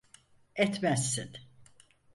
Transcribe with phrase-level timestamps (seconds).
[0.55, 1.31] Etmezsin.